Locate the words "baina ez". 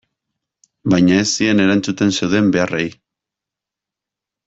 0.93-1.27